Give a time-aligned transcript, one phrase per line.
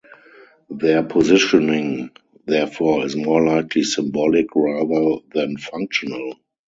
[0.71, 2.09] Their positioning
[2.47, 6.37] therefore is more likely symbolic rather than functional.